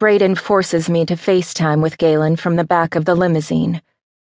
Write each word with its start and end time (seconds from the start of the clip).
Braden 0.00 0.34
forces 0.36 0.88
me 0.88 1.04
to 1.04 1.14
FaceTime 1.14 1.82
with 1.82 1.98
Galen 1.98 2.36
from 2.36 2.56
the 2.56 2.64
back 2.64 2.96
of 2.96 3.04
the 3.04 3.14
limousine. 3.14 3.82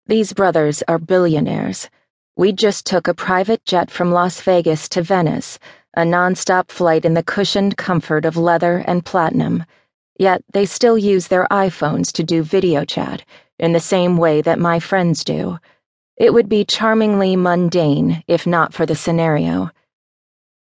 These 0.05 0.31
brothers 0.31 0.83
are 0.87 0.99
billionaires. 0.99 1.89
We 2.35 2.51
just 2.51 2.85
took 2.85 3.07
a 3.07 3.15
private 3.15 3.65
jet 3.65 3.89
from 3.89 4.11
Las 4.11 4.39
Vegas 4.41 4.87
to 4.89 5.01
Venice, 5.01 5.57
a 5.97 6.01
nonstop 6.01 6.69
flight 6.69 7.03
in 7.03 7.15
the 7.15 7.23
cushioned 7.23 7.77
comfort 7.77 8.25
of 8.25 8.37
leather 8.37 8.83
and 8.85 9.03
platinum. 9.03 9.65
Yet 10.19 10.43
they 10.53 10.67
still 10.67 10.99
use 10.99 11.29
their 11.29 11.47
iPhones 11.49 12.11
to 12.11 12.23
do 12.23 12.43
video 12.43 12.85
chat 12.85 13.25
in 13.57 13.73
the 13.73 13.79
same 13.79 14.17
way 14.17 14.43
that 14.43 14.59
my 14.59 14.79
friends 14.79 15.23
do. 15.23 15.57
It 16.15 16.31
would 16.31 16.47
be 16.47 16.63
charmingly 16.63 17.35
mundane 17.35 18.23
if 18.27 18.45
not 18.45 18.71
for 18.75 18.85
the 18.85 18.93
scenario. 18.93 19.71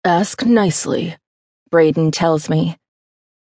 Ask 0.05 0.45
nicely, 0.45 1.17
Braden 1.71 2.11
tells 2.11 2.51
me. 2.51 2.77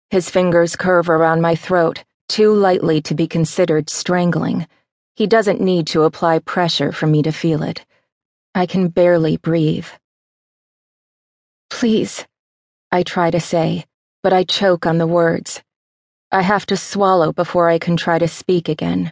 His 0.10 0.30
fingers 0.30 0.78
curve 0.78 1.10
around 1.10 1.42
my 1.42 1.56
throat, 1.56 2.06
too 2.30 2.54
lightly 2.54 3.02
to 3.02 3.14
be 3.14 3.28
considered 3.28 3.90
strangling. 3.90 4.66
He 5.16 5.28
doesn't 5.28 5.60
need 5.60 5.88
to 5.88 6.04
apply 6.04 6.40
pressure 6.40 6.92
for 6.92 7.08
me 7.08 7.22
to 7.24 7.32
feel 7.32 7.62
it. 7.62 7.86
I 8.56 8.66
can 8.66 8.88
barely 8.88 9.36
breathe. 9.36 9.88
Please, 11.70 12.26
I 12.92 13.04
try 13.04 13.32
to 13.32 13.40
say, 13.40 13.86
but 14.24 14.32
I 14.32 14.44
choke 14.44 14.86
on 14.86 14.98
the 14.98 15.08
words. 15.08 15.62
I 16.32 16.42
have 16.42 16.66
to 16.68 16.78
swallow 16.78 17.34
before 17.34 17.68
I 17.68 17.78
can 17.78 17.98
try 17.98 18.18
to 18.18 18.28
speak 18.28 18.70
again. 18.70 19.12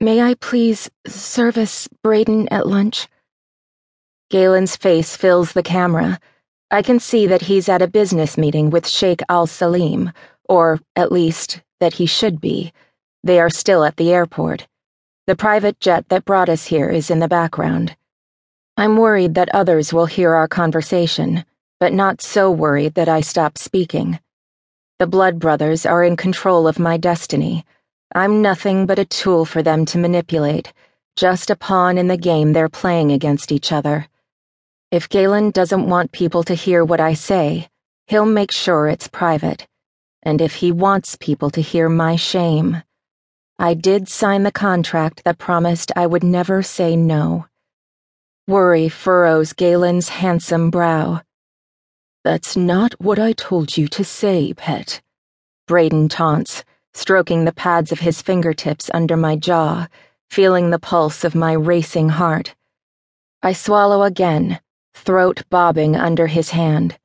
May 0.00 0.22
I 0.22 0.32
please 0.34 0.90
service 1.06 1.88
Braden 2.02 2.48
at 2.48 2.66
lunch? 2.66 3.06
Galen's 4.30 4.76
face 4.76 5.14
fills 5.14 5.52
the 5.52 5.62
camera. 5.62 6.18
I 6.72 6.82
can 6.82 7.00
see 7.00 7.26
that 7.26 7.42
he's 7.42 7.68
at 7.68 7.82
a 7.82 7.88
business 7.88 8.38
meeting 8.38 8.70
with 8.70 8.86
Sheikh 8.86 9.22
Al 9.28 9.48
Salim, 9.48 10.12
or 10.48 10.78
at 10.94 11.10
least 11.10 11.62
that 11.80 11.94
he 11.94 12.06
should 12.06 12.40
be. 12.40 12.72
They 13.24 13.40
are 13.40 13.50
still 13.50 13.82
at 13.82 13.96
the 13.96 14.12
airport. 14.12 14.68
The 15.26 15.34
private 15.34 15.80
jet 15.80 16.08
that 16.10 16.24
brought 16.24 16.48
us 16.48 16.66
here 16.66 16.88
is 16.88 17.10
in 17.10 17.18
the 17.18 17.26
background. 17.26 17.96
I'm 18.76 18.96
worried 18.96 19.34
that 19.34 19.52
others 19.52 19.92
will 19.92 20.06
hear 20.06 20.32
our 20.34 20.46
conversation, 20.46 21.44
but 21.80 21.92
not 21.92 22.22
so 22.22 22.52
worried 22.52 22.94
that 22.94 23.08
I 23.08 23.20
stop 23.20 23.58
speaking. 23.58 24.20
The 25.00 25.08
Blood 25.08 25.40
Brothers 25.40 25.84
are 25.84 26.04
in 26.04 26.16
control 26.16 26.68
of 26.68 26.78
my 26.78 26.96
destiny. 26.96 27.64
I'm 28.14 28.42
nothing 28.42 28.86
but 28.86 28.98
a 28.98 29.04
tool 29.04 29.44
for 29.44 29.62
them 29.62 29.86
to 29.86 29.98
manipulate, 29.98 30.72
just 31.16 31.50
a 31.50 31.56
pawn 31.56 31.98
in 31.98 32.06
the 32.06 32.16
game 32.16 32.52
they're 32.52 32.68
playing 32.68 33.10
against 33.10 33.50
each 33.50 33.72
other. 33.72 34.06
If 34.90 35.08
Galen 35.08 35.52
doesn't 35.52 35.88
want 35.88 36.10
people 36.10 36.42
to 36.42 36.54
hear 36.54 36.84
what 36.84 36.98
I 36.98 37.14
say, 37.14 37.68
he'll 38.08 38.26
make 38.26 38.50
sure 38.50 38.88
it's 38.88 39.06
private. 39.06 39.68
And 40.24 40.40
if 40.40 40.56
he 40.56 40.72
wants 40.72 41.14
people 41.14 41.48
to 41.50 41.62
hear 41.62 41.88
my 41.88 42.16
shame, 42.16 42.82
I 43.56 43.74
did 43.74 44.08
sign 44.08 44.42
the 44.42 44.50
contract 44.50 45.22
that 45.24 45.38
promised 45.38 45.92
I 45.94 46.08
would 46.08 46.24
never 46.24 46.60
say 46.64 46.96
no. 46.96 47.46
Worry 48.48 48.88
furrows 48.88 49.52
Galen's 49.52 50.08
handsome 50.08 50.70
brow. 50.70 51.20
That's 52.24 52.56
not 52.56 53.00
what 53.00 53.20
I 53.20 53.32
told 53.32 53.76
you 53.76 53.86
to 53.86 54.02
say, 54.02 54.54
pet. 54.54 55.00
Braden 55.68 56.08
taunts, 56.08 56.64
stroking 56.94 57.44
the 57.44 57.52
pads 57.52 57.92
of 57.92 58.00
his 58.00 58.20
fingertips 58.20 58.90
under 58.92 59.16
my 59.16 59.36
jaw, 59.36 59.86
feeling 60.30 60.70
the 60.70 60.80
pulse 60.80 61.22
of 61.22 61.36
my 61.36 61.52
racing 61.52 62.08
heart. 62.08 62.56
I 63.40 63.52
swallow 63.52 64.02
again, 64.02 64.58
throat 64.94 65.42
bobbing 65.50 65.96
under 65.96 66.26
his 66.26 66.50
hand. 66.50 66.99